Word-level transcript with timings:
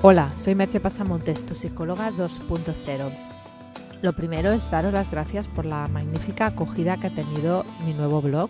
Hola, 0.00 0.32
soy 0.36 0.54
Merche 0.54 0.78
Pasamontes, 0.78 1.44
tu 1.44 1.56
psicóloga 1.56 2.12
2.0. 2.12 3.12
Lo 4.00 4.12
primero 4.12 4.52
es 4.52 4.70
daros 4.70 4.92
las 4.92 5.10
gracias 5.10 5.48
por 5.48 5.64
la 5.64 5.88
magnífica 5.88 6.46
acogida 6.46 6.98
que 6.98 7.08
ha 7.08 7.10
tenido 7.10 7.64
mi 7.84 7.94
nuevo 7.94 8.22
blog. 8.22 8.48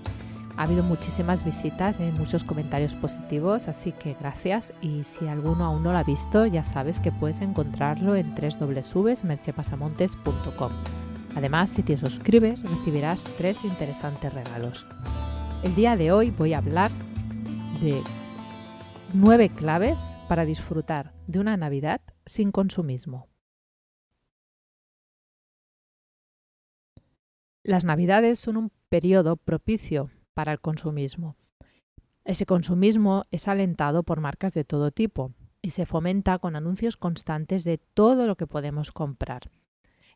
Ha 0.58 0.64
habido 0.64 0.82
muchísimas 0.82 1.46
visitas 1.46 2.00
y 2.00 2.12
muchos 2.12 2.45
comentarios 2.45 2.95
positivos, 2.95 3.66
así 3.66 3.92
que 3.92 4.14
gracias. 4.21 4.74
Y 4.82 5.04
si 5.04 5.26
alguno 5.26 5.64
aún 5.64 5.82
no 5.82 5.92
lo 5.92 5.96
ha 5.96 6.04
visto, 6.04 6.45
ya 6.45 6.64
sabes 6.64 7.01
que 7.01 7.12
puedes 7.12 7.40
encontrarlo 7.40 8.15
en 8.15 8.35
www.merchepasamontes.com. 8.35 10.72
Además, 11.35 11.71
si 11.71 11.83
te 11.83 11.96
suscribes, 11.96 12.62
recibirás 12.62 13.24
tres 13.38 13.65
interesantes 13.65 14.35
regalos. 14.35 14.85
El 15.62 15.74
día 15.74 15.96
de 15.96 16.12
hoy 16.12 16.30
voy 16.30 16.52
a 16.52 16.59
hablar 16.59 16.91
de 17.80 18.02
nueve 19.15 19.48
claves 19.48 19.98
para 20.29 20.45
disfrutar 20.45 21.15
de 21.27 21.41
una 21.41 21.56
Navidad 21.56 22.02
sin 22.27 22.52
consumismo. 22.52 23.29
Las 27.65 27.85
Navidades 27.85 28.38
son 28.38 28.59
un 28.59 28.73
periodo 28.88 29.37
propicio 29.37 30.11
para 30.35 30.52
el 30.52 30.61
consumismo. 30.61 31.37
Ese 32.25 32.45
consumismo 32.45 33.23
es 33.30 33.49
alentado 33.49 34.02
por 34.02 34.21
marcas 34.21 34.52
de 34.52 34.65
todo 34.65 34.91
tipo 34.91 35.33
y 35.62 35.71
se 35.71 35.87
fomenta 35.87 36.38
con 36.38 36.57
anuncios 36.57 36.99
constantes 36.99 37.65
de 37.65 37.79
todo 37.79 38.27
lo 38.27 38.37
que 38.37 38.47
podemos 38.47 38.93
comprar. 38.93 39.51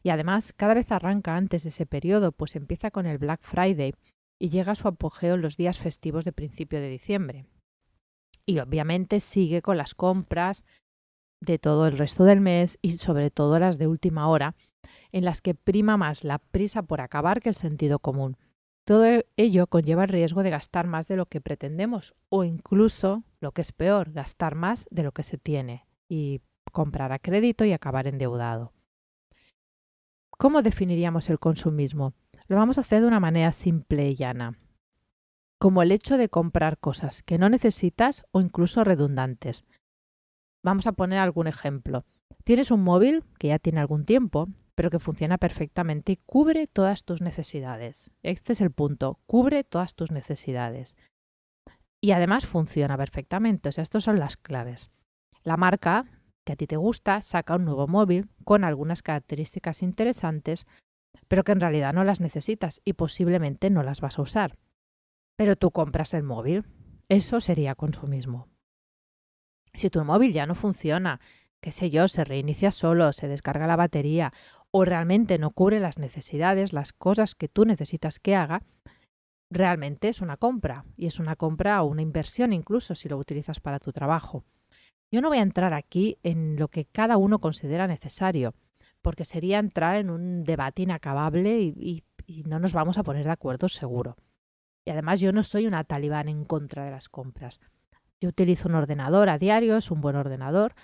Y 0.02 0.10
además 0.10 0.52
cada 0.52 0.74
vez 0.74 0.92
arranca 0.92 1.36
antes 1.36 1.64
ese 1.64 1.86
periodo, 1.86 2.32
pues 2.32 2.54
empieza 2.54 2.90
con 2.90 3.06
el 3.06 3.18
Black 3.18 3.40
Friday 3.42 3.94
y 4.38 4.50
llega 4.50 4.72
a 4.72 4.74
su 4.74 4.88
apogeo 4.88 5.36
en 5.36 5.42
los 5.42 5.56
días 5.56 5.78
festivos 5.78 6.24
de 6.24 6.32
principio 6.32 6.80
de 6.80 6.88
diciembre. 6.88 7.46
Y 8.46 8.58
obviamente 8.58 9.20
sigue 9.20 9.62
con 9.62 9.76
las 9.76 9.94
compras 9.94 10.64
de 11.40 11.58
todo 11.58 11.86
el 11.86 11.98
resto 11.98 12.24
del 12.24 12.40
mes 12.40 12.78
y 12.82 12.98
sobre 12.98 13.30
todo 13.30 13.58
las 13.58 13.78
de 13.78 13.88
última 13.88 14.28
hora, 14.28 14.54
en 15.10 15.24
las 15.24 15.40
que 15.40 15.54
prima 15.54 15.96
más 15.96 16.24
la 16.24 16.38
prisa 16.38 16.82
por 16.82 17.00
acabar 17.00 17.40
que 17.40 17.48
el 17.48 17.54
sentido 17.54 17.98
común. 17.98 18.36
Todo 18.84 19.04
ello 19.36 19.66
conlleva 19.68 20.04
el 20.04 20.08
riesgo 20.08 20.42
de 20.42 20.50
gastar 20.50 20.86
más 20.86 21.06
de 21.06 21.16
lo 21.16 21.26
que 21.26 21.40
pretendemos 21.40 22.14
o 22.28 22.42
incluso, 22.42 23.22
lo 23.40 23.52
que 23.52 23.62
es 23.62 23.72
peor, 23.72 24.12
gastar 24.12 24.54
más 24.54 24.86
de 24.90 25.04
lo 25.04 25.12
que 25.12 25.22
se 25.22 25.38
tiene 25.38 25.86
y 26.08 26.40
comprar 26.72 27.12
a 27.12 27.18
crédito 27.18 27.64
y 27.64 27.72
acabar 27.72 28.06
endeudado. 28.06 28.72
¿Cómo 30.30 30.62
definiríamos 30.62 31.30
el 31.30 31.38
consumismo? 31.38 32.14
Lo 32.48 32.56
vamos 32.56 32.78
a 32.78 32.80
hacer 32.80 33.02
de 33.02 33.06
una 33.06 33.20
manera 33.20 33.52
simple 33.52 34.08
y 34.08 34.16
llana, 34.16 34.58
como 35.62 35.80
el 35.82 35.92
hecho 35.92 36.18
de 36.18 36.28
comprar 36.28 36.76
cosas 36.78 37.22
que 37.22 37.38
no 37.38 37.48
necesitas 37.48 38.24
o 38.32 38.40
incluso 38.40 38.82
redundantes. 38.82 39.62
Vamos 40.64 40.88
a 40.88 40.92
poner 40.92 41.20
algún 41.20 41.46
ejemplo. 41.46 42.04
Tienes 42.42 42.72
un 42.72 42.82
móvil 42.82 43.22
que 43.38 43.46
ya 43.46 43.60
tiene 43.60 43.78
algún 43.78 44.04
tiempo, 44.04 44.48
pero 44.74 44.90
que 44.90 44.98
funciona 44.98 45.38
perfectamente 45.38 46.10
y 46.10 46.16
cubre 46.16 46.66
todas 46.66 47.04
tus 47.04 47.20
necesidades. 47.20 48.10
Este 48.24 48.54
es 48.54 48.60
el 48.60 48.72
punto, 48.72 49.20
cubre 49.26 49.62
todas 49.62 49.94
tus 49.94 50.10
necesidades. 50.10 50.96
Y 52.00 52.10
además 52.10 52.44
funciona 52.44 52.96
perfectamente, 52.96 53.68
o 53.68 53.80
estas 53.80 54.02
son 54.02 54.18
las 54.18 54.36
claves. 54.36 54.90
La 55.44 55.56
marca 55.56 56.06
que 56.44 56.54
a 56.54 56.56
ti 56.56 56.66
te 56.66 56.76
gusta 56.76 57.22
saca 57.22 57.54
un 57.54 57.66
nuevo 57.66 57.86
móvil 57.86 58.28
con 58.42 58.64
algunas 58.64 59.00
características 59.02 59.84
interesantes, 59.84 60.66
pero 61.28 61.44
que 61.44 61.52
en 61.52 61.60
realidad 61.60 61.92
no 61.92 62.02
las 62.02 62.20
necesitas 62.20 62.80
y 62.84 62.94
posiblemente 62.94 63.70
no 63.70 63.84
las 63.84 64.00
vas 64.00 64.18
a 64.18 64.22
usar. 64.22 64.58
Pero 65.42 65.56
tú 65.56 65.72
compras 65.72 66.14
el 66.14 66.22
móvil. 66.22 66.62
Eso 67.08 67.40
sería 67.40 67.74
consumismo. 67.74 68.46
Si 69.74 69.90
tu 69.90 70.04
móvil 70.04 70.32
ya 70.32 70.46
no 70.46 70.54
funciona, 70.54 71.18
qué 71.60 71.72
sé 71.72 71.90
yo, 71.90 72.06
se 72.06 72.22
reinicia 72.22 72.70
solo, 72.70 73.12
se 73.12 73.26
descarga 73.26 73.66
la 73.66 73.74
batería 73.74 74.32
o 74.70 74.84
realmente 74.84 75.38
no 75.38 75.50
cubre 75.50 75.80
las 75.80 75.98
necesidades, 75.98 76.72
las 76.72 76.92
cosas 76.92 77.34
que 77.34 77.48
tú 77.48 77.64
necesitas 77.64 78.20
que 78.20 78.36
haga, 78.36 78.62
realmente 79.50 80.08
es 80.08 80.20
una 80.20 80.36
compra 80.36 80.84
y 80.96 81.06
es 81.06 81.18
una 81.18 81.34
compra 81.34 81.82
o 81.82 81.86
una 81.86 82.02
inversión 82.02 82.52
incluso 82.52 82.94
si 82.94 83.08
lo 83.08 83.18
utilizas 83.18 83.58
para 83.58 83.80
tu 83.80 83.90
trabajo. 83.90 84.44
Yo 85.10 85.20
no 85.22 85.28
voy 85.28 85.38
a 85.38 85.42
entrar 85.42 85.74
aquí 85.74 86.18
en 86.22 86.54
lo 86.54 86.68
que 86.68 86.84
cada 86.84 87.16
uno 87.16 87.40
considera 87.40 87.88
necesario, 87.88 88.54
porque 89.00 89.24
sería 89.24 89.58
entrar 89.58 89.96
en 89.96 90.08
un 90.08 90.44
debate 90.44 90.82
inacabable 90.82 91.62
y, 91.62 92.04
y 92.28 92.44
no 92.44 92.60
nos 92.60 92.72
vamos 92.74 92.96
a 92.96 93.02
poner 93.02 93.24
de 93.24 93.32
acuerdo 93.32 93.68
seguro. 93.68 94.16
Y 94.84 94.90
además 94.90 95.20
yo 95.20 95.32
no 95.32 95.42
soy 95.42 95.66
una 95.66 95.84
talibán 95.84 96.28
en 96.28 96.44
contra 96.44 96.84
de 96.84 96.90
las 96.90 97.08
compras. 97.08 97.60
Yo 98.20 98.28
utilizo 98.28 98.68
un 98.68 98.74
ordenador 98.74 99.28
a 99.28 99.38
diario, 99.38 99.76
es 99.76 99.90
un 99.90 100.00
buen 100.00 100.16
ordenador. 100.16 100.74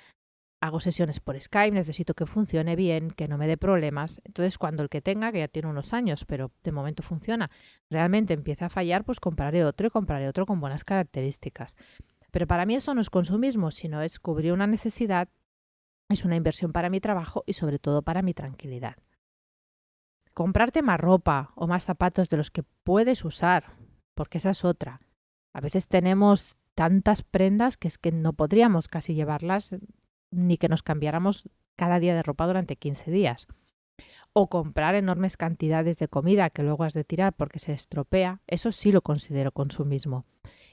Hago 0.60 0.80
sesiones 0.80 1.20
por 1.20 1.40
Skype, 1.40 1.74
necesito 1.74 2.14
que 2.14 2.26
funcione 2.26 2.74
bien, 2.74 3.12
que 3.12 3.28
no 3.28 3.38
me 3.38 3.46
dé 3.46 3.56
problemas. 3.56 4.20
Entonces, 4.24 4.58
cuando 4.58 4.82
el 4.82 4.88
que 4.88 5.00
tenga, 5.00 5.30
que 5.30 5.38
ya 5.38 5.48
tiene 5.48 5.68
unos 5.68 5.92
años, 5.92 6.24
pero 6.24 6.50
de 6.64 6.72
momento 6.72 7.04
funciona, 7.04 7.48
realmente 7.90 8.34
empieza 8.34 8.66
a 8.66 8.68
fallar, 8.68 9.04
pues 9.04 9.20
compraré 9.20 9.64
otro 9.64 9.86
y 9.86 9.90
compraré 9.90 10.26
otro 10.26 10.46
con 10.46 10.60
buenas 10.60 10.82
características. 10.82 11.76
Pero 12.32 12.48
para 12.48 12.66
mí 12.66 12.74
eso 12.74 12.92
no 12.92 13.00
es 13.00 13.08
consumismo, 13.08 13.70
sino 13.70 14.02
es 14.02 14.18
cubrir 14.18 14.52
una 14.52 14.66
necesidad, 14.66 15.28
es 16.08 16.24
una 16.24 16.34
inversión 16.34 16.72
para 16.72 16.90
mi 16.90 17.00
trabajo 17.00 17.44
y 17.46 17.52
sobre 17.52 17.78
todo 17.78 18.02
para 18.02 18.22
mi 18.22 18.34
tranquilidad. 18.34 18.96
Comprarte 20.34 20.82
más 20.82 20.98
ropa 20.98 21.52
o 21.54 21.68
más 21.68 21.84
zapatos 21.84 22.28
de 22.28 22.36
los 22.36 22.50
que 22.50 22.64
puedes 22.82 23.24
usar 23.24 23.77
porque 24.18 24.38
esa 24.38 24.50
es 24.50 24.64
otra. 24.64 25.00
A 25.54 25.60
veces 25.60 25.86
tenemos 25.86 26.56
tantas 26.74 27.22
prendas 27.22 27.76
que 27.76 27.86
es 27.86 27.98
que 27.98 28.10
no 28.10 28.32
podríamos 28.32 28.88
casi 28.88 29.14
llevarlas 29.14 29.76
ni 30.32 30.56
que 30.56 30.68
nos 30.68 30.82
cambiáramos 30.82 31.48
cada 31.76 32.00
día 32.00 32.16
de 32.16 32.24
ropa 32.24 32.48
durante 32.48 32.74
15 32.74 33.12
días. 33.12 33.46
O 34.32 34.48
comprar 34.48 34.96
enormes 34.96 35.36
cantidades 35.36 36.00
de 36.00 36.08
comida 36.08 36.50
que 36.50 36.64
luego 36.64 36.82
has 36.82 36.94
de 36.94 37.04
tirar 37.04 37.32
porque 37.32 37.60
se 37.60 37.72
estropea, 37.72 38.42
eso 38.48 38.72
sí 38.72 38.90
lo 38.90 39.02
considero 39.02 39.52
consumismo. 39.52 40.26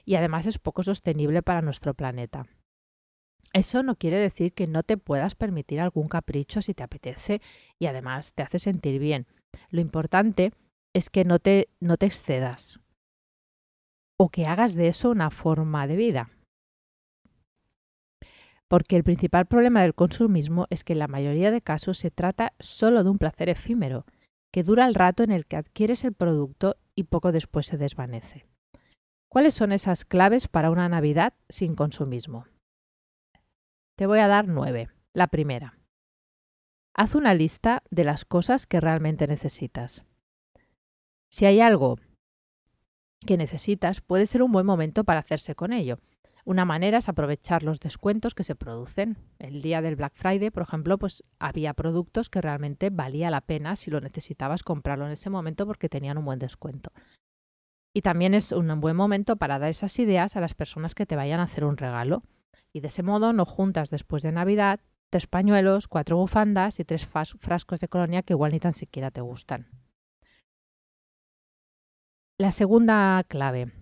Y 0.04 0.16
además 0.16 0.46
es 0.46 0.58
poco 0.58 0.82
sostenible 0.82 1.40
para 1.40 1.62
nuestro 1.62 1.94
planeta. 1.94 2.48
Eso 3.52 3.84
no 3.84 3.94
quiere 3.94 4.18
decir 4.18 4.54
que 4.54 4.66
no 4.66 4.82
te 4.82 4.96
puedas 4.96 5.36
permitir 5.36 5.78
algún 5.78 6.08
capricho 6.08 6.62
si 6.62 6.74
te 6.74 6.82
apetece 6.82 7.40
y 7.78 7.86
además 7.86 8.34
te 8.34 8.42
hace 8.42 8.58
sentir 8.58 8.98
bien. 8.98 9.28
Lo 9.70 9.80
importante 9.80 10.52
es 10.94 11.10
que 11.10 11.24
no 11.24 11.38
te, 11.38 11.68
no 11.78 11.96
te 11.96 12.06
excedas, 12.06 12.80
o 14.18 14.30
que 14.30 14.44
hagas 14.44 14.74
de 14.74 14.88
eso 14.88 15.10
una 15.10 15.30
forma 15.30 15.86
de 15.86 15.96
vida. 15.96 16.30
Porque 18.68 18.96
el 18.96 19.04
principal 19.04 19.46
problema 19.46 19.82
del 19.82 19.94
consumismo 19.94 20.66
es 20.70 20.82
que 20.82 20.94
en 20.94 20.98
la 20.98 21.08
mayoría 21.08 21.50
de 21.50 21.62
casos 21.62 21.98
se 21.98 22.10
trata 22.10 22.52
solo 22.58 23.04
de 23.04 23.10
un 23.10 23.18
placer 23.18 23.48
efímero, 23.48 24.06
que 24.52 24.62
dura 24.62 24.86
el 24.86 24.94
rato 24.94 25.22
en 25.22 25.30
el 25.30 25.46
que 25.46 25.56
adquieres 25.56 26.04
el 26.04 26.14
producto 26.14 26.76
y 26.94 27.04
poco 27.04 27.30
después 27.30 27.66
se 27.66 27.76
desvanece. 27.76 28.46
¿Cuáles 29.28 29.54
son 29.54 29.70
esas 29.72 30.04
claves 30.04 30.48
para 30.48 30.70
una 30.70 30.88
Navidad 30.88 31.34
sin 31.48 31.76
consumismo? 31.76 32.46
Te 33.96 34.06
voy 34.06 34.18
a 34.18 34.28
dar 34.28 34.48
nueve. 34.48 34.90
La 35.12 35.28
primera. 35.28 35.78
Haz 36.94 37.14
una 37.14 37.32
lista 37.34 37.82
de 37.90 38.04
las 38.04 38.24
cosas 38.24 38.66
que 38.66 38.80
realmente 38.80 39.26
necesitas. 39.26 40.04
Si 41.30 41.46
hay 41.46 41.60
algo 41.60 41.98
que 43.26 43.36
necesitas, 43.36 44.00
puede 44.00 44.26
ser 44.26 44.42
un 44.42 44.52
buen 44.52 44.64
momento 44.64 45.04
para 45.04 45.20
hacerse 45.20 45.54
con 45.54 45.72
ello. 45.72 45.98
Una 46.44 46.64
manera 46.64 46.98
es 46.98 47.08
aprovechar 47.08 47.64
los 47.64 47.80
descuentos 47.80 48.34
que 48.34 48.44
se 48.44 48.54
producen. 48.54 49.18
El 49.40 49.62
día 49.62 49.82
del 49.82 49.96
Black 49.96 50.12
Friday, 50.14 50.50
por 50.50 50.62
ejemplo, 50.62 50.96
pues 50.96 51.24
había 51.40 51.74
productos 51.74 52.30
que 52.30 52.40
realmente 52.40 52.90
valía 52.90 53.30
la 53.30 53.40
pena 53.40 53.74
si 53.74 53.90
lo 53.90 54.00
necesitabas 54.00 54.62
comprarlo 54.62 55.06
en 55.06 55.12
ese 55.12 55.28
momento 55.28 55.66
porque 55.66 55.88
tenían 55.88 56.18
un 56.18 56.24
buen 56.24 56.38
descuento. 56.38 56.92
Y 57.92 58.02
también 58.02 58.32
es 58.32 58.52
un 58.52 58.80
buen 58.80 58.94
momento 58.94 59.36
para 59.36 59.58
dar 59.58 59.70
esas 59.70 59.98
ideas 59.98 60.36
a 60.36 60.40
las 60.40 60.54
personas 60.54 60.94
que 60.94 61.04
te 61.04 61.16
vayan 61.16 61.40
a 61.40 61.44
hacer 61.44 61.64
un 61.64 61.76
regalo. 61.76 62.22
Y 62.72 62.80
de 62.80 62.88
ese 62.88 63.02
modo 63.02 63.32
no 63.32 63.44
juntas 63.44 63.90
después 63.90 64.22
de 64.22 64.30
Navidad 64.32 64.80
tres 65.10 65.26
pañuelos, 65.26 65.88
cuatro 65.88 66.16
bufandas 66.16 66.78
y 66.80 66.84
tres 66.84 67.06
frascos 67.06 67.80
de 67.80 67.88
colonia 67.88 68.22
que 68.22 68.34
igual 68.34 68.52
ni 68.52 68.60
tan 68.60 68.74
siquiera 68.74 69.10
te 69.10 69.20
gustan. 69.20 69.66
La 72.38 72.52
segunda 72.52 73.24
clave. 73.26 73.72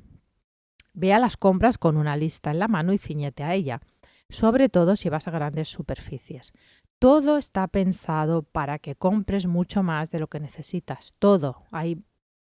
Vea 0.92 1.18
las 1.18 1.36
compras 1.36 1.76
con 1.76 1.96
una 1.96 2.16
lista 2.16 2.52
en 2.52 2.60
la 2.60 2.68
mano 2.68 2.92
y 2.92 2.98
ciñete 2.98 3.42
a 3.42 3.52
ella, 3.52 3.80
sobre 4.28 4.68
todo 4.68 4.94
si 4.94 5.08
vas 5.08 5.26
a 5.26 5.32
grandes 5.32 5.68
superficies. 5.68 6.52
Todo 7.00 7.36
está 7.36 7.66
pensado 7.66 8.44
para 8.44 8.78
que 8.78 8.94
compres 8.94 9.48
mucho 9.48 9.82
más 9.82 10.12
de 10.12 10.20
lo 10.20 10.28
que 10.28 10.38
necesitas. 10.38 11.14
Todo. 11.18 11.64
Hay 11.72 12.00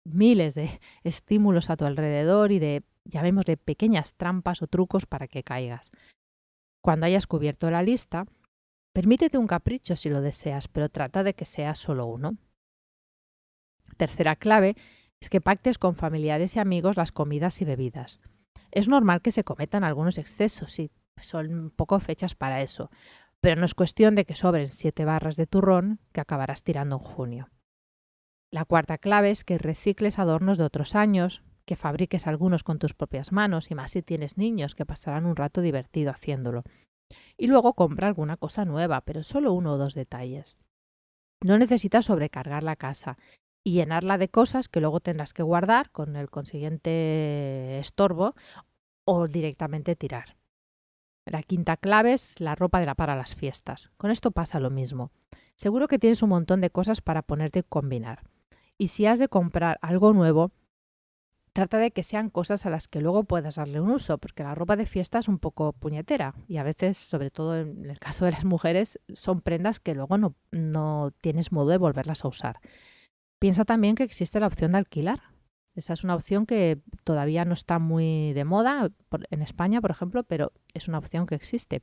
miles 0.05 0.57
de 0.57 0.81
estímulos 1.05 1.71
a 1.71 1.77
tu 1.77 1.85
alrededor 1.85 2.51
y 2.51 2.59
de, 2.59 2.83
llamémosle, 3.05 3.57
pequeñas 3.57 4.15
trampas 4.15 4.61
o 4.61 4.67
trucos 4.67 5.07
para 5.07 5.29
que 5.29 5.45
caigas. 5.45 5.93
Cuando 6.83 7.07
hayas 7.07 7.29
cubierto 7.29 7.71
la 7.71 7.85
lista, 7.85 8.27
permítete 8.93 9.39
un 9.39 9.47
capricho 9.47 9.95
si 9.95 10.09
lo 10.09 10.21
deseas, 10.21 10.67
pero 10.67 10.89
trata 10.89 11.23
de 11.23 11.35
que 11.35 11.45
sea 11.45 11.77
solo 11.77 12.07
uno. 12.07 12.39
Tercera 13.97 14.35
clave 14.35 14.75
es 15.23 15.31
que 15.31 15.41
pactes 15.41 15.79
con 15.79 15.95
familiares 15.95 16.57
y 16.57 16.59
amigos 16.59 16.97
las 16.97 17.13
comidas 17.13 17.63
y 17.63 17.65
bebidas. 17.65 18.21
Es 18.73 18.89
normal 18.89 19.23
que 19.23 19.31
se 19.31 19.45
cometan 19.45 19.85
algunos 19.85 20.19
excesos 20.19 20.81
y 20.81 20.91
son 21.17 21.71
poco 21.77 22.01
fechas 22.01 22.35
para 22.35 22.61
eso. 22.61 22.91
pero 23.41 23.59
no 23.59 23.65
es 23.65 23.75
cuestión 23.75 24.15
de 24.15 24.25
que 24.25 24.37
sobren 24.37 24.71
siete 24.71 25.05
barras 25.05 25.37
de 25.37 25.49
turrón 25.49 25.99
que 26.13 26.21
acabarás 26.21 26.63
tirando 26.63 26.97
en 26.97 27.03
junio. 27.03 27.51
La 28.53 28.65
cuarta 28.65 28.99
clave 28.99 29.31
es 29.31 29.43
que 29.43 29.59
recicles 29.59 30.21
adornos 30.21 30.59
de 30.59 30.65
otros 30.65 30.95
años, 30.95 31.43
que 31.65 31.75
fabriques 31.75 32.29
algunos 32.29 32.63
con 32.63 32.79
tus 32.79 32.95
propias 32.95 33.33
manos 33.33 33.71
y 33.73 33.75
más 33.75 33.93
si 33.93 34.03
tienes 34.03 34.39
niños 34.39 34.77
que 34.77 34.87
pasarán 34.87 35.27
un 35.27 35.35
rato 35.35 35.61
divertido 35.61 36.13
haciéndolo. 36.13 36.63
Y 37.37 37.49
luego 37.49 37.75
compra 37.75 38.07
alguna 38.07 38.37
cosa 38.37 38.65
nueva, 38.65 39.01
pero 39.01 39.25
solo 39.25 39.53
uno 39.53 39.75
o 39.75 39.79
dos 39.79 39.95
detalles. 39.95 40.57
No 41.45 41.59
necesitas 41.59 42.05
sobrecargar 42.05 42.63
la 42.63 42.77
casa 42.77 43.19
y 43.65 43.73
llenarla 43.73 44.19
de 44.19 44.29
cosas 44.29 44.69
que 44.69 44.81
luego 44.81 45.01
tendrás 45.01 45.33
que 45.35 45.43
guardar 45.43 45.91
con 45.91 46.17
el 46.17 46.31
consiguiente 46.31 47.79
estorbo 47.79 48.35
o 49.05 49.29
directamente 49.29 49.97
tirar. 49.97 50.37
La 51.25 51.43
quinta 51.43 51.77
clave 51.77 52.15
es 52.15 52.41
la 52.41 52.55
ropa 52.55 52.81
de 52.81 52.87
la 52.87 52.95
para 52.95 53.15
las 53.15 53.35
fiestas. 53.35 53.91
Con 53.97 54.11
esto 54.11 54.33
pasa 54.33 54.59
lo 54.59 54.71
mismo. 54.71 55.13
Seguro 55.55 55.87
que 55.87 55.99
tienes 55.99 56.23
un 56.23 56.31
montón 56.31 56.61
de 56.61 56.71
cosas 56.71 57.01
para 57.01 57.23
ponerte 57.23 57.61
y 57.61 57.63
combinar. 57.63 58.23
Y 58.79 58.89
si 58.89 59.07
has 59.07 59.21
de 59.21 59.29
comprar 59.29 59.79
algo 59.83 60.13
nuevo, 60.13 60.51
trata 61.53 61.79
de 61.79 61.93
que 61.93 62.03
sean 62.03 62.31
cosas 62.31 62.67
a 62.67 62.71
las 62.71 62.89
que 62.89 63.01
luego 63.01 63.23
puedas 63.25 63.57
darle 63.57 63.81
un 63.81 63.91
uso, 63.91 64.19
porque 64.19 64.43
la 64.43 64.55
ropa 64.57 64.75
de 64.75 64.87
fiesta 64.87 65.19
es 65.19 65.29
un 65.29 65.39
poco 65.39 65.73
puñetera 65.73 66.35
y 66.49 66.57
a 66.57 66.65
veces, 66.65 66.99
sobre 66.99 67.31
todo 67.31 67.57
en 67.57 67.89
el 67.89 68.01
caso 68.01 68.25
de 68.25 68.33
las 68.33 68.45
mujeres, 68.45 68.99
son 69.15 69.41
prendas 69.41 69.79
que 69.79 69.95
luego 69.95 70.19
no, 70.19 70.35
no 70.51 71.13
tienes 71.21 71.53
modo 71.53 71.69
de 71.69 71.79
volverlas 71.79 72.25
a 72.25 72.29
usar. 72.29 72.57
Piensa 73.43 73.65
también 73.65 73.97
que 73.97 74.05
existe 74.05 74.39
la 74.39 74.47
opción 74.47 74.71
de 74.71 74.79
alquilar. 74.79 75.21
Esa 75.75 75.95
es 75.95 76.05
una 76.05 76.15
opción 76.15 76.47
que 76.47 76.81
todavía 77.03 77.45
no 77.45 77.55
está 77.55 77.81
muy 77.81 78.33
de 78.35 78.45
moda 78.45 78.93
en 79.31 79.43
España, 79.43 79.81
por 79.81 79.91
ejemplo, 79.91 80.23
pero 80.23 80.53
es 80.75 80.87
una 80.87 80.99
opción 80.99 81.27
que 81.27 81.35
existe. 81.35 81.81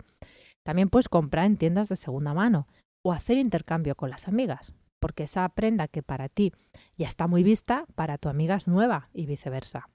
También 0.64 0.90
puedes 0.90 1.10
comprar 1.10 1.44
en 1.44 1.58
tiendas 1.58 1.90
de 1.90 1.98
segunda 1.98 2.34
mano 2.34 2.70
o 3.02 3.12
hacer 3.12 3.36
intercambio 3.36 3.96
con 3.96 4.10
las 4.10 4.30
amigas, 4.30 4.74
porque 5.02 5.24
esa 5.24 5.50
prenda 5.50 5.90
que 5.90 6.02
para 6.02 6.30
ti 6.30 6.54
ya 6.96 7.10
está 7.10 7.28
muy 7.28 7.44
vista, 7.44 7.84
para 7.94 8.18
tu 8.18 8.30
amiga 8.30 8.56
es 8.56 8.70
nueva 8.70 9.10
y 9.14 9.26
viceversa. 9.26 9.90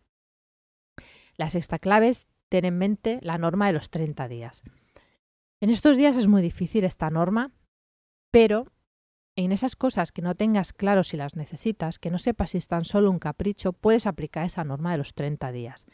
La 1.38 1.49
sexta 1.49 1.78
clave 1.78 2.11
es 2.11 2.26
tener 2.50 2.75
en 2.75 2.76
mente 2.76 3.20
la 3.22 3.38
norma 3.38 3.69
de 3.69 3.72
los 3.72 3.88
30 3.88 4.28
días. 4.28 4.64
En 5.62 5.70
estos 5.70 5.96
días 5.96 6.14
es 6.19 6.26
muy 6.26 6.43
difícil 6.43 6.84
esta 6.84 7.08
norma, 7.08 7.52
pero 8.31 8.66
en 9.36 9.52
esas 9.52 9.76
cosas 9.76 10.12
que 10.12 10.22
no 10.22 10.34
tengas 10.34 10.72
claro 10.72 11.02
si 11.02 11.16
las 11.16 11.36
necesitas, 11.36 11.98
que 11.98 12.10
no 12.10 12.19
sepas 12.19 12.50
si 12.50 12.58
están 12.58 12.84
solo 12.84 13.10
un 13.10 13.19
capricho, 13.19 13.72
puedes 13.72 14.06
aplicar 14.06 14.46
esa 14.46 14.64
norma 14.64 14.92
de 14.92 14.98
los 14.98 15.14
30 15.14 15.50
días. 15.52 15.86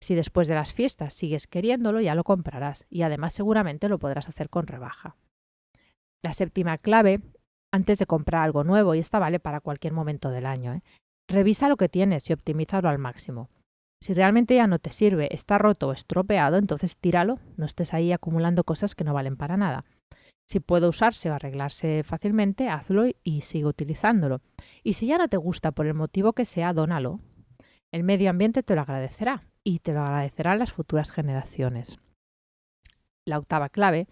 Si 0.00 0.14
después 0.14 0.48
de 0.48 0.54
las 0.54 0.72
fiestas 0.72 1.14
sigues 1.14 1.46
queriéndolo, 1.46 2.00
ya 2.00 2.14
lo 2.14 2.24
comprarás 2.24 2.86
y 2.88 3.02
además 3.02 3.34
seguramente 3.34 3.88
lo 3.88 3.98
podrás 3.98 4.28
hacer 4.28 4.48
con 4.48 4.66
rebaja. 4.66 5.16
La 6.22 6.32
séptima 6.32 6.78
clave, 6.78 7.20
antes 7.72 7.98
de 7.98 8.06
comprar 8.06 8.42
algo 8.42 8.64
nuevo, 8.64 8.94
y 8.94 9.00
esta 9.00 9.18
vale 9.18 9.40
para 9.40 9.60
cualquier 9.60 9.92
momento 9.92 10.30
del 10.30 10.46
año, 10.46 10.74
¿eh? 10.74 10.82
revisa 11.28 11.68
lo 11.68 11.76
que 11.76 11.88
tienes 11.88 12.28
y 12.28 12.32
optimízalo 12.32 12.88
al 12.88 12.98
máximo. 12.98 13.48
Si 14.00 14.14
realmente 14.14 14.56
ya 14.56 14.66
no 14.66 14.78
te 14.78 14.90
sirve, 14.90 15.28
está 15.32 15.58
roto 15.58 15.88
o 15.88 15.92
estropeado, 15.92 16.56
entonces 16.56 16.96
tíralo, 16.96 17.38
no 17.56 17.66
estés 17.66 17.94
ahí 17.94 18.12
acumulando 18.12 18.64
cosas 18.64 18.96
que 18.96 19.04
no 19.04 19.14
valen 19.14 19.36
para 19.36 19.56
nada. 19.56 19.84
Si 20.52 20.60
puede 20.60 20.86
usarse 20.86 21.30
o 21.30 21.34
arreglarse 21.34 22.02
fácilmente, 22.04 22.68
hazlo 22.68 23.06
y 23.24 23.40
sigue 23.40 23.64
utilizándolo. 23.64 24.42
Y 24.82 24.92
si 24.92 25.06
ya 25.06 25.16
no 25.16 25.26
te 25.28 25.38
gusta 25.38 25.72
por 25.72 25.86
el 25.86 25.94
motivo 25.94 26.34
que 26.34 26.44
sea, 26.44 26.74
dónalo. 26.74 27.20
El 27.90 28.04
medio 28.04 28.28
ambiente 28.28 28.62
te 28.62 28.74
lo 28.74 28.82
agradecerá 28.82 29.44
y 29.64 29.78
te 29.78 29.94
lo 29.94 30.02
agradecerán 30.02 30.58
las 30.58 30.70
futuras 30.70 31.10
generaciones. 31.10 32.00
La 33.24 33.38
octava 33.38 33.70
clave 33.70 34.08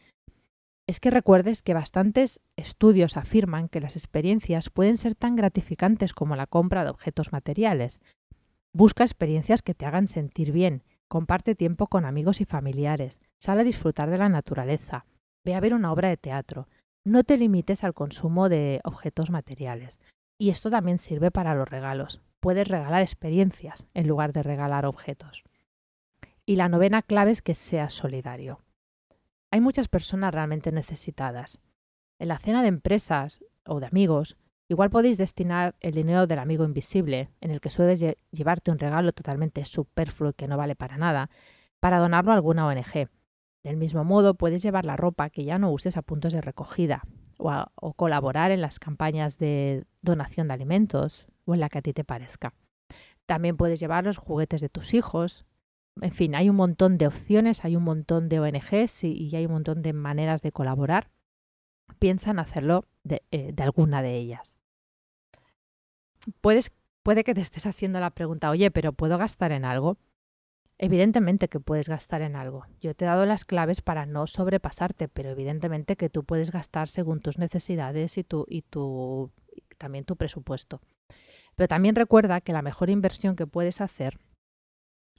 es 0.88 0.98
que 0.98 1.10
recuerdes 1.10 1.60
que 1.60 1.74
bastantes 1.74 2.40
estudios 2.56 3.18
afirman 3.18 3.68
que 3.68 3.82
las 3.82 3.94
experiencias 3.94 4.70
pueden 4.70 4.96
ser 4.96 5.14
tan 5.14 5.36
gratificantes 5.36 6.14
como 6.14 6.36
la 6.36 6.46
compra 6.46 6.84
de 6.84 6.90
objetos 6.90 7.32
materiales. 7.32 8.00
Busca 8.72 9.04
experiencias 9.04 9.60
que 9.60 9.74
te 9.74 9.84
hagan 9.84 10.06
sentir 10.06 10.52
bien, 10.52 10.84
comparte 11.06 11.54
tiempo 11.54 11.88
con 11.88 12.06
amigos 12.06 12.40
y 12.40 12.46
familiares, 12.46 13.20
sale 13.38 13.60
a 13.60 13.64
disfrutar 13.64 14.08
de 14.08 14.16
la 14.16 14.30
naturaleza, 14.30 15.04
Ve 15.44 15.54
a 15.54 15.60
ver 15.60 15.74
una 15.74 15.92
obra 15.92 16.08
de 16.08 16.16
teatro. 16.16 16.68
No 17.04 17.24
te 17.24 17.38
limites 17.38 17.84
al 17.84 17.94
consumo 17.94 18.48
de 18.48 18.80
objetos 18.84 19.30
materiales. 19.30 19.98
Y 20.38 20.50
esto 20.50 20.70
también 20.70 20.98
sirve 20.98 21.30
para 21.30 21.54
los 21.54 21.68
regalos. 21.68 22.20
Puedes 22.40 22.68
regalar 22.68 23.02
experiencias 23.02 23.86
en 23.94 24.08
lugar 24.08 24.32
de 24.32 24.42
regalar 24.42 24.86
objetos. 24.86 25.44
Y 26.46 26.56
la 26.56 26.68
novena 26.68 27.02
clave 27.02 27.30
es 27.30 27.42
que 27.42 27.54
seas 27.54 27.92
solidario. 27.92 28.60
Hay 29.50 29.60
muchas 29.60 29.88
personas 29.88 30.32
realmente 30.32 30.72
necesitadas. 30.72 31.60
En 32.18 32.28
la 32.28 32.38
cena 32.38 32.62
de 32.62 32.68
empresas 32.68 33.40
o 33.66 33.80
de 33.80 33.86
amigos, 33.86 34.36
igual 34.68 34.90
podéis 34.90 35.18
destinar 35.18 35.74
el 35.80 35.92
dinero 35.92 36.26
del 36.26 36.38
amigo 36.38 36.64
invisible, 36.64 37.30
en 37.40 37.50
el 37.50 37.60
que 37.60 37.70
sueles 37.70 38.04
llevarte 38.30 38.70
un 38.70 38.78
regalo 38.78 39.12
totalmente 39.12 39.64
superfluo 39.64 40.32
que 40.32 40.48
no 40.48 40.56
vale 40.56 40.76
para 40.76 40.98
nada, 40.98 41.30
para 41.80 41.98
donarlo 41.98 42.32
a 42.32 42.34
alguna 42.34 42.66
ONG. 42.66 43.08
Del 43.62 43.76
mismo 43.76 44.04
modo, 44.04 44.34
puedes 44.34 44.62
llevar 44.62 44.84
la 44.84 44.96
ropa 44.96 45.30
que 45.30 45.44
ya 45.44 45.58
no 45.58 45.70
uses 45.70 45.96
a 45.96 46.02
puntos 46.02 46.32
de 46.32 46.40
recogida 46.40 47.02
o, 47.36 47.92
colaborar 47.94 48.50
en 48.50 48.60
las 48.60 48.78
campañas 48.78 49.38
de 49.38 49.84
donación 50.02 50.48
de 50.48 50.54
alimentos 50.54 51.26
o 51.44 51.54
en 51.54 51.60
la 51.60 51.68
que 51.68 51.78
a 51.78 51.82
ti 51.82 51.92
te 51.92 52.04
parezca. 52.04 52.54
También 53.26 53.56
puedes 53.56 53.80
llevar 53.80 54.04
los 54.04 54.18
juguetes 54.18 54.60
de 54.60 54.68
tus 54.68 54.94
hijos. 54.94 55.44
En 56.00 56.12
fin, 56.12 56.34
hay 56.34 56.48
un 56.48 56.56
montón 56.56 56.98
de 56.98 57.06
opciones, 57.06 57.64
hay 57.64 57.76
un 57.76 57.84
montón 57.84 58.28
de 58.28 58.40
ONGs 58.40 59.04
y, 59.04 59.34
hay 59.36 59.46
un 59.46 59.52
montón 59.52 59.82
de 59.82 59.92
maneras 59.92 60.42
de 60.42 60.52
colaborar. 60.52 61.10
Piensa 61.98 62.30
en 62.30 62.38
hacerlo 62.38 62.86
de, 63.04 63.22
eh, 63.30 63.52
de 63.52 63.62
alguna 63.62 64.02
de 64.02 64.16
ellas. 64.16 64.58
Puedes, 66.40 66.72
puede 67.02 67.24
que 67.24 67.34
te 67.34 67.40
estés 67.40 67.66
haciendo 67.66 68.00
la 68.00 68.10
pregunta, 68.10 68.50
oye, 68.50 68.70
pero 68.70 68.92
¿puedo 68.92 69.18
gastar 69.18 69.52
en 69.52 69.64
algo? 69.64 69.98
Evidentemente 70.82 71.48
que 71.48 71.60
puedes 71.60 71.90
gastar 71.90 72.22
en 72.22 72.34
algo. 72.34 72.64
Yo 72.80 72.94
te 72.94 73.04
he 73.04 73.08
dado 73.08 73.26
las 73.26 73.44
claves 73.44 73.82
para 73.82 74.06
no 74.06 74.26
sobrepasarte, 74.26 75.08
pero 75.08 75.28
evidentemente 75.28 75.94
que 75.94 76.08
tú 76.08 76.24
puedes 76.24 76.50
gastar 76.50 76.88
según 76.88 77.20
tus 77.20 77.36
necesidades 77.36 78.16
y, 78.16 78.24
tu, 78.24 78.46
y, 78.48 78.62
tu, 78.62 79.30
también 79.76 80.06
tu 80.06 80.16
presupuesto. 80.16 80.80
Pero 81.54 81.68
también 81.68 81.96
recuerda 81.96 82.40
que 82.40 82.54
la 82.54 82.62
mejor 82.62 82.88
inversión 82.88 83.36
que 83.36 83.46
puedes 83.46 83.82
hacer 83.82 84.20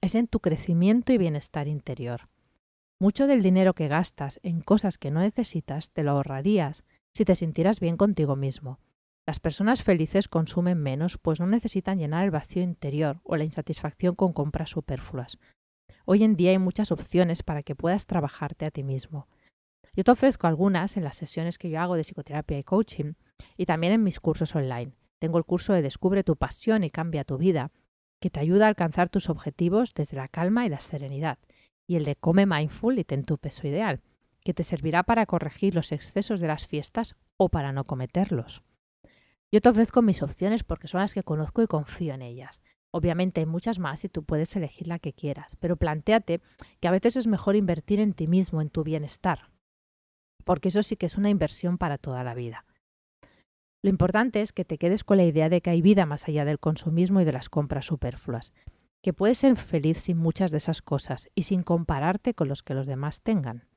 es 0.02 0.16
en 0.16 0.26
tu 0.26 0.40
crecimiento 0.40 1.14
y 1.14 1.20
bienestar 1.20 1.68
interior. 1.68 2.28
Mucho 3.00 3.28
del 3.28 3.44
dinero 3.44 3.76
que 3.76 3.88
gastas 3.88 4.40
en 4.42 4.62
cosas 4.62 4.98
que 4.98 5.12
no 5.12 5.20
necesitas 5.20 5.92
te 5.92 6.02
lo 6.02 6.10
ahorrarías 6.10 6.84
si 7.14 7.24
te 7.24 7.36
sintieras 7.36 7.80
bien 7.80 7.98
contigo 7.98 8.36
mismo. 8.36 8.80
Las 9.28 9.40
personas 9.40 9.84
felices 9.84 10.28
consumen 10.28 10.82
menos, 10.82 11.18
pues 11.18 11.40
no 11.40 11.48
necesitan 11.48 12.00
llenar 12.00 12.26
el 12.26 12.32
vacío 12.32 12.64
interior 12.64 13.22
o 13.24 13.38
la 13.38 13.44
insatisfacción 13.44 14.16
con 14.16 14.34
compras 14.34 14.72
superfluas. 14.72 15.38
Hoy 16.06 16.24
en 16.24 16.36
día 16.36 16.52
hay 16.52 16.58
muchas 16.58 16.92
opciones 16.92 17.44
para 17.44 17.62
que 17.62 17.76
puedas 17.76 18.08
trabajarte 18.08 18.66
a 18.66 18.72
ti 18.72 18.84
mismo. 18.84 19.28
Yo 19.96 20.04
te 20.04 20.12
ofrezco 20.12 20.48
algunas 20.48 20.98
en 20.98 21.04
las 21.04 21.18
sesiones 21.18 21.58
que 21.58 21.70
yo 21.70 21.80
hago 21.80 21.96
de 21.96 22.04
psicoterapia 22.04 22.58
y 22.58 22.64
coaching 22.64 23.14
y 23.58 23.66
también 23.66 23.94
en 23.94 24.04
mis 24.04 24.20
cursos 24.20 24.56
online. 24.56 24.94
Tengo 25.20 25.38
el 25.38 25.46
curso 25.46 25.74
de 25.74 25.84
Descubre 25.84 26.24
tu 26.24 26.36
pasión 26.36 26.84
y 26.84 26.90
cambia 26.90 27.24
tu 27.24 27.38
vida, 27.38 27.72
que 28.20 28.32
te 28.32 28.40
ayuda 28.40 28.66
a 28.66 28.70
alcanzar 28.70 29.10
tus 29.10 29.30
objetivos 29.30 29.94
desde 29.94 30.18
la 30.18 30.28
calma 30.28 30.66
y 30.66 30.70
la 30.70 30.80
serenidad, 30.80 31.38
y 31.88 31.96
el 31.96 32.06
de 32.06 32.16
Come 32.16 32.46
Mindful 32.48 32.98
y 32.98 33.04
ten 33.04 33.24
tu 33.24 33.38
peso 33.38 33.68
ideal, 33.68 34.02
que 34.44 34.54
te 34.54 34.64
servirá 34.64 35.04
para 35.04 35.28
corregir 35.28 35.76
los 35.76 35.92
excesos 35.92 36.40
de 36.40 36.48
las 36.48 36.66
fiestas 36.66 37.16
o 37.38 37.50
para 37.50 37.72
no 37.72 37.84
cometerlos. 37.84 38.64
Yo 39.54 39.60
te 39.60 39.68
ofrezco 39.68 40.02
mis 40.02 40.22
opciones 40.24 40.64
porque 40.64 40.88
son 40.88 41.02
las 41.02 41.14
que 41.14 41.24
conozco 41.24 41.62
y 41.62 41.68
confío 41.68 42.14
en 42.14 42.22
ellas. 42.22 42.62
Obviamente 42.94 43.42
hay 43.42 43.46
muchas 43.46 43.80
más 43.80 44.04
y 44.06 44.10
tú 44.10 44.24
puedes 44.24 44.56
elegir 44.56 44.88
la 44.88 45.00
que 45.00 45.14
quieras, 45.14 45.56
pero 45.60 45.78
planteate 45.78 46.42
que 46.80 46.88
a 46.88 46.92
veces 46.92 47.16
es 47.18 47.28
mejor 47.28 47.56
invertir 47.56 48.00
en 48.00 48.14
ti 48.14 48.28
mismo, 48.28 48.62
en 48.62 48.70
tu 48.70 48.84
bienestar, 48.84 49.50
porque 50.44 50.70
eso 50.70 50.84
sí 50.84 50.98
que 50.98 51.06
es 51.06 51.18
una 51.18 51.30
inversión 51.30 51.78
para 51.78 51.98
toda 51.98 52.24
la 52.24 52.34
vida. 52.34 52.66
Lo 53.84 53.90
importante 53.90 54.42
es 54.42 54.54
que 54.54 54.66
te 54.66 54.78
quedes 54.78 55.04
con 55.04 55.18
la 55.18 55.24
idea 55.24 55.50
de 55.50 55.62
que 55.62 55.70
hay 55.70 55.82
vida 55.82 56.06
más 56.06 56.28
allá 56.28 56.46
del 56.46 56.60
consumismo 56.60 57.20
y 57.20 57.26
de 57.26 57.32
las 57.32 57.50
compras 57.50 57.86
superfluas, 57.86 58.54
que 59.02 59.14
puedes 59.14 59.40
ser 59.40 59.56
feliz 59.56 59.98
sin 59.98 60.18
muchas 60.18 60.52
de 60.52 60.58
esas 60.58 60.82
cosas 60.82 61.30
y 61.34 61.44
sin 61.44 61.64
compararte 61.64 62.34
con 62.34 62.48
los 62.48 62.62
que 62.62 62.76
los 62.76 62.88
demás 62.88 63.22
tengan. 63.22 63.68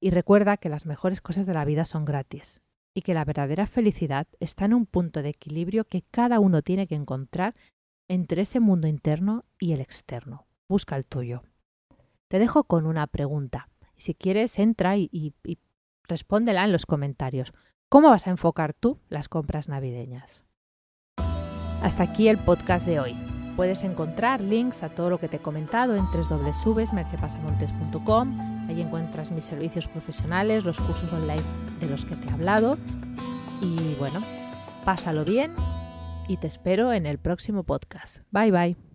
Y 0.00 0.10
recuerda 0.10 0.56
que 0.56 0.68
las 0.68 0.86
mejores 0.86 1.20
cosas 1.20 1.46
de 1.46 1.54
la 1.54 1.64
vida 1.64 1.84
son 1.84 2.04
gratis, 2.04 2.63
y 2.94 3.02
que 3.02 3.14
la 3.14 3.24
verdadera 3.24 3.66
felicidad 3.66 4.26
está 4.40 4.64
en 4.64 4.74
un 4.74 4.86
punto 4.86 5.22
de 5.22 5.30
equilibrio 5.30 5.84
que 5.84 6.02
cada 6.10 6.38
uno 6.38 6.62
tiene 6.62 6.86
que 6.86 6.94
encontrar 6.94 7.54
entre 8.08 8.42
ese 8.42 8.60
mundo 8.60 8.86
interno 8.86 9.44
y 9.58 9.72
el 9.72 9.80
externo. 9.80 10.46
Busca 10.68 10.96
el 10.96 11.06
tuyo. 11.06 11.42
Te 12.28 12.38
dejo 12.38 12.64
con 12.64 12.86
una 12.86 13.06
pregunta. 13.06 13.68
Si 13.96 14.14
quieres, 14.14 14.58
entra 14.58 14.96
y, 14.96 15.08
y, 15.12 15.58
respóndela 16.04 16.64
en 16.64 16.72
los 16.72 16.86
comentarios. 16.86 17.52
¿Cómo 17.88 18.10
vas 18.10 18.26
a 18.26 18.30
enfocar 18.30 18.74
tú 18.74 18.98
las 19.08 19.28
compras 19.28 19.68
navideñas? 19.68 20.44
Hasta 21.82 22.04
aquí 22.04 22.28
el 22.28 22.38
podcast 22.38 22.86
de 22.86 23.00
hoy. 23.00 23.23
Puedes 23.56 23.82
encontrar 23.84 24.40
links 24.40 24.82
a 24.82 24.88
todo 24.88 25.10
lo 25.10 25.18
que 25.18 25.28
te 25.28 25.36
he 25.36 25.40
comentado 25.40 25.94
en 25.94 26.06
www.merchepasamontes.com. 26.06 28.66
Ahí 28.68 28.80
encuentras 28.80 29.30
mis 29.30 29.44
servicios 29.44 29.86
profesionales, 29.88 30.64
los 30.64 30.80
cursos 30.80 31.12
online 31.12 31.42
de 31.80 31.88
los 31.88 32.04
que 32.04 32.16
te 32.16 32.28
he 32.28 32.32
hablado. 32.32 32.76
Y 33.60 33.94
bueno, 33.98 34.20
pásalo 34.84 35.24
bien 35.24 35.54
y 36.28 36.36
te 36.38 36.46
espero 36.46 36.92
en 36.92 37.06
el 37.06 37.18
próximo 37.18 37.64
podcast. 37.64 38.18
Bye 38.32 38.50
bye. 38.50 38.93